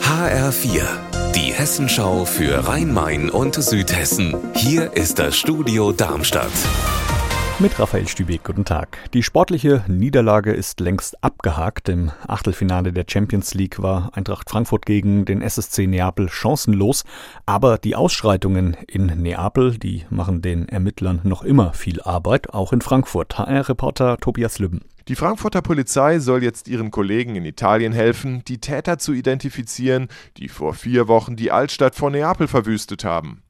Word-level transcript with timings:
HR4, 0.00 0.84
die 1.34 1.52
Hessenschau 1.52 2.24
für 2.24 2.68
Rhein-Main 2.68 3.30
und 3.30 3.56
Südhessen. 3.56 4.36
Hier 4.54 4.92
ist 4.92 5.18
das 5.18 5.36
Studio 5.36 5.90
Darmstadt. 5.90 6.52
Mit 7.58 7.76
Raphael 7.80 8.06
Stübeck, 8.06 8.44
guten 8.44 8.64
Tag. 8.64 9.10
Die 9.12 9.24
sportliche 9.24 9.84
Niederlage 9.88 10.52
ist 10.52 10.78
längst 10.78 11.24
abgehakt. 11.24 11.88
Im 11.88 12.12
Achtelfinale 12.28 12.92
der 12.92 13.06
Champions 13.08 13.54
League 13.54 13.82
war 13.82 14.10
Eintracht 14.14 14.48
Frankfurt 14.48 14.86
gegen 14.86 15.24
den 15.24 15.42
SSC 15.42 15.88
Neapel 15.88 16.28
chancenlos. 16.28 17.02
Aber 17.44 17.78
die 17.78 17.96
Ausschreitungen 17.96 18.76
in 18.86 19.06
Neapel, 19.06 19.78
die 19.78 20.04
machen 20.10 20.42
den 20.42 20.68
Ermittlern 20.68 21.20
noch 21.24 21.42
immer 21.42 21.72
viel 21.72 22.00
Arbeit, 22.02 22.50
auch 22.54 22.72
in 22.72 22.82
Frankfurt. 22.82 23.36
HR-Reporter 23.36 24.18
Tobias 24.18 24.60
Lübben. 24.60 24.82
Die 25.08 25.16
Frankfurter 25.16 25.60
Polizei 25.60 26.18
soll 26.18 26.42
jetzt 26.42 26.66
ihren 26.66 26.90
Kollegen 26.90 27.36
in 27.36 27.44
Italien 27.44 27.92
helfen, 27.92 28.42
die 28.48 28.58
Täter 28.58 28.98
zu 28.98 29.12
identifizieren, 29.12 30.08
die 30.38 30.48
vor 30.48 30.72
vier 30.72 31.08
Wochen 31.08 31.36
die 31.36 31.50
Altstadt 31.50 31.94
von 31.94 32.12
Neapel 32.12 32.48
verwüstet 32.48 33.04
haben. 33.04 33.42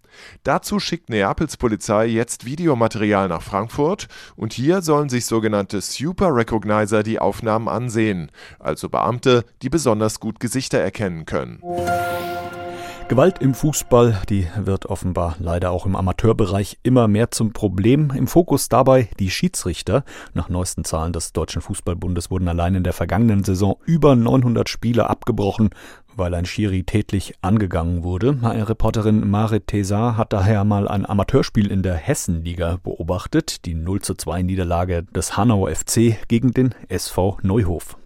Dazu 0.43 0.81
schickt 0.81 1.11
Neapels 1.11 1.57
Polizei 1.57 2.07
jetzt 2.07 2.45
Videomaterial 2.45 3.29
nach 3.29 3.43
Frankfurt 3.43 4.09
und 4.37 4.53
hier 4.53 4.83
sollen 4.83 5.09
sich 5.09 5.27
sogenannte 5.27 5.81
Super 5.81 6.35
Recognizer 6.35 7.05
die 7.05 7.21
Aufnahmen 7.21 7.69
ansehen, 7.69 8.31
also 8.59 8.89
Beamte, 8.89 9.45
die 9.63 9.71
besonders 9.71 10.19
gut 10.19 10.41
Gesichter 10.41 10.79
erkennen 10.79 11.25
können. 11.25 11.61
Gewalt 13.07 13.43
im 13.43 13.53
Fußball, 13.53 14.23
die 14.31 14.47
wird 14.57 14.87
offenbar 14.87 15.37
leider 15.39 15.73
auch 15.73 15.85
im 15.85 15.95
Amateurbereich 15.95 16.79
immer 16.83 17.07
mehr 17.07 17.31
zum 17.31 17.53
Problem. 17.53 18.11
Im 18.17 18.27
Fokus 18.27 18.71
dabei 18.71 19.09
die 19.21 19.31
Schiedsrichter. 19.31 20.05
Nach 20.33 20.49
neuesten 20.49 20.85
Zahlen 20.85 21.13
des 21.13 21.35
Deutschen 21.35 21.61
Fußballbundes 21.61 22.31
wurden 22.31 22.49
allein 22.49 22.75
in 22.75 22.83
der 22.83 22.95
vergangenen 22.95 23.45
Saison 23.45 23.77
über 23.85 24.17
900 24.17 24.71
Spiele 24.71 25.11
abgebrochen, 25.11 25.71
weil 26.17 26.35
ein 26.35 26.47
Schiri 26.47 26.85
tätlich 26.85 27.35
angegangen 27.43 28.05
wurde. 28.05 28.41
HR-Reporterin 28.41 29.29
Marit 29.29 29.67
Tesar 29.67 30.17
hat 30.17 30.33
daher 30.33 30.65
mal 30.65 30.89
ein 30.89 31.05
Amateurspiel 31.05 31.71
in 31.71 31.83
der 31.83 31.97
Hessenliga 31.97 32.79
beobachtet, 32.83 33.67
die 33.67 33.75
0 33.75 34.01
zu 34.01 34.15
2 34.15 34.43
Niederlage 34.43 35.03
des 35.03 35.37
Hanauer 35.37 35.71
FC 35.71 36.17
gegen 36.27 36.53
den 36.53 36.75
SV 36.89 37.39
Neuhof. 37.43 37.99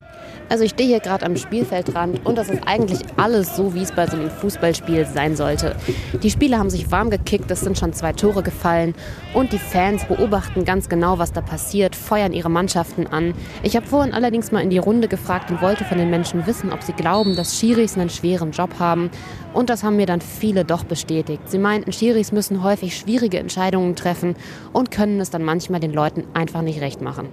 Also 0.49 0.65
ich 0.65 0.71
stehe 0.71 0.89
hier 0.89 1.01
gerade 1.01 1.27
am 1.27 1.37
Spielfeldrand 1.37 2.25
und 2.25 2.39
das 2.39 2.49
ist 2.49 2.63
eigentlich 2.67 3.01
alles 3.17 3.55
so, 3.55 3.75
wie 3.75 3.83
es 3.83 3.93
bei 3.93 4.07
so 4.07 4.17
einem 4.17 4.31
Fußballspiel 4.31 5.05
sein 5.05 5.37
sollte. 5.37 5.77
Die 6.23 6.31
Spieler 6.31 6.59
haben 6.59 6.71
sich 6.71 6.91
warm 6.91 7.11
gekickt, 7.11 7.51
es 7.51 7.61
sind 7.61 7.79
schon 7.79 7.93
zwei 7.93 8.13
Tore 8.13 8.43
gefallen 8.43 8.95
und 9.35 9.53
die 9.53 9.59
Fans 9.59 10.07
beobachten 10.07 10.65
ganz 10.65 10.89
genau, 10.89 11.19
was 11.19 11.33
da 11.33 11.43
passiert, 11.43 11.95
feuern 11.95 12.33
ihre 12.33 12.51
Mannschaften 12.51 13.07
an. 13.07 13.35
Ich 13.63 13.77
habe 13.77 13.87
vorhin 13.87 14.15
allerdings 14.15 14.51
mal 14.51 14.63
in 14.63 14.71
die 14.71 14.79
Runde 14.79 15.09
gefragt 15.09 15.51
und 15.51 15.61
wollte 15.61 15.85
von 15.85 15.99
den 15.99 16.11
Menschen 16.11 16.47
wissen, 16.47 16.73
ob 16.73 16.83
sie 16.83 16.93
glauben, 16.93 17.37
dass 17.37 17.59
Schiris 17.59 17.97
einen 17.99 18.11
schweren 18.11 18.53
Job 18.53 18.71
haben 18.79 19.11
und 19.53 19.69
das 19.69 19.83
haben 19.83 19.97
mir 19.97 20.07
dann 20.07 20.21
viele 20.21 20.65
doch 20.65 20.85
bestätigt. 20.85 21.43
Sie 21.47 21.59
meinten, 21.59 21.93
Schiris 21.93 22.33
müssen 22.33 22.63
häufig 22.63 22.97
schwierige 22.97 23.39
Entscheidungen 23.39 23.97
treffen 23.97 24.35
und 24.73 24.91
können 24.91 25.21
es 25.21 25.31
dann 25.31 25.43
manchmal 25.45 25.81
den 25.81 25.93
Leuten 25.93 26.25
einfach 26.33 26.63
nicht 26.63 26.81
recht 26.81 27.03
machen. 27.03 27.29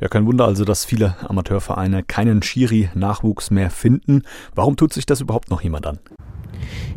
Ja, 0.00 0.08
kein 0.08 0.26
Wunder 0.26 0.46
also, 0.46 0.64
dass 0.64 0.84
viele 0.84 1.16
Amateurvereine 1.28 2.02
keinen 2.02 2.42
Schiri-Nachwuchs 2.42 3.50
mehr 3.50 3.70
finden. 3.70 4.22
Warum 4.54 4.76
tut 4.76 4.92
sich 4.92 5.06
das 5.06 5.20
überhaupt 5.20 5.50
noch 5.50 5.62
jemand 5.62 5.86
an? 5.86 5.98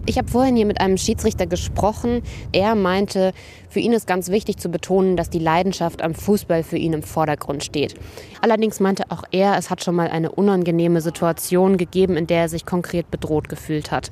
Ich 0.06 0.18
habe 0.18 0.30
vorhin 0.30 0.56
hier 0.56 0.66
mit 0.66 0.80
einem 0.80 0.98
Schiedsrichter 0.98 1.48
gesprochen. 1.48 2.22
Er 2.54 2.76
meinte, 2.76 3.34
für 3.70 3.80
ihn 3.80 3.92
ist 3.92 4.08
ganz 4.08 4.30
wichtig 4.30 4.58
zu 4.58 4.70
betonen, 4.70 5.18
dass 5.18 5.30
die 5.30 5.40
Leidenschaft 5.40 6.02
am 6.02 6.14
Fußball 6.14 6.64
für 6.64 6.78
ihn 6.78 6.94
im 6.94 7.04
Vordergrund 7.04 7.64
steht. 7.64 7.96
Allerdings 8.42 8.80
meinte 8.80 9.04
auch 9.10 9.24
er, 9.32 9.58
es 9.58 9.70
hat 9.70 9.84
schon 9.84 9.96
mal 9.96 10.08
eine 10.08 10.32
unangenehme 10.32 11.02
Situation 11.02 11.78
gegeben, 11.78 12.16
in 12.16 12.28
der 12.28 12.44
er 12.44 12.50
sich 12.50 12.66
konkret 12.66 13.12
bedroht 13.12 13.50
gefühlt 13.50 13.92
hat. 13.92 14.12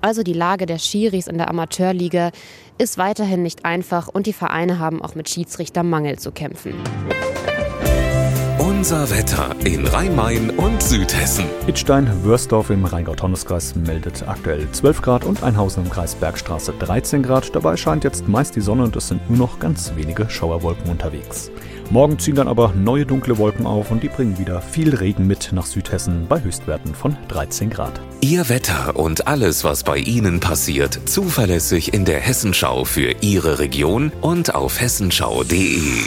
Also 0.00 0.22
die 0.22 0.32
Lage 0.32 0.66
der 0.66 0.78
Schiris 0.78 1.26
in 1.26 1.38
der 1.38 1.50
Amateurliga 1.50 2.30
ist 2.78 2.98
weiterhin 2.98 3.42
nicht 3.42 3.64
einfach 3.64 4.08
und 4.08 4.26
die 4.26 4.32
Vereine 4.32 4.78
haben 4.78 5.02
auch 5.02 5.14
mit 5.14 5.28
Schiedsrichtermangel 5.28 6.18
zu 6.18 6.30
kämpfen. 6.30 6.74
Unser 8.82 9.10
Wetter 9.10 9.54
in 9.64 9.86
Rhein-Main 9.86 10.50
und 10.50 10.82
Südhessen. 10.82 11.44
Idstein-Wörsdorf 11.68 12.70
im 12.70 12.84
Rheingau-Taunus-Kreis 12.84 13.76
meldet 13.76 14.26
aktuell 14.26 14.68
12 14.72 15.02
Grad 15.02 15.24
und 15.24 15.44
Einhausen 15.44 15.84
im 15.84 15.90
Kreis 15.90 16.16
Bergstraße 16.16 16.74
13 16.80 17.22
Grad. 17.22 17.54
Dabei 17.54 17.76
scheint 17.76 18.02
jetzt 18.02 18.26
meist 18.26 18.56
die 18.56 18.60
Sonne 18.60 18.82
und 18.82 18.96
es 18.96 19.06
sind 19.06 19.30
nur 19.30 19.38
noch 19.38 19.60
ganz 19.60 19.92
wenige 19.94 20.28
Schauerwolken 20.28 20.90
unterwegs. 20.90 21.52
Morgen 21.90 22.18
ziehen 22.18 22.34
dann 22.34 22.48
aber 22.48 22.72
neue 22.74 23.06
dunkle 23.06 23.38
Wolken 23.38 23.66
auf 23.66 23.92
und 23.92 24.02
die 24.02 24.08
bringen 24.08 24.36
wieder 24.40 24.60
viel 24.60 24.96
Regen 24.96 25.28
mit 25.28 25.52
nach 25.52 25.66
Südhessen 25.66 26.26
bei 26.28 26.42
Höchstwerten 26.42 26.92
von 26.92 27.16
13 27.28 27.70
Grad. 27.70 28.00
Ihr 28.20 28.48
Wetter 28.48 28.96
und 28.96 29.28
alles, 29.28 29.62
was 29.62 29.84
bei 29.84 29.98
Ihnen 29.98 30.40
passiert, 30.40 30.98
zuverlässig 31.04 31.94
in 31.94 32.04
der 32.04 32.18
Hessenschau 32.18 32.84
für 32.84 33.14
Ihre 33.20 33.60
Region 33.60 34.10
und 34.22 34.56
auf 34.56 34.80
hessenschau.de. 34.80 36.02